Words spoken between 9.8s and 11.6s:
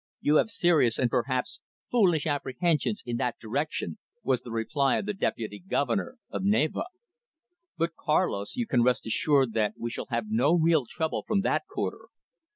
shall have no real trouble from